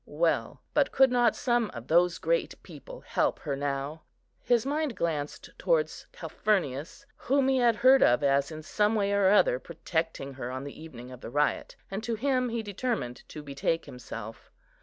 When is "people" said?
2.63-3.01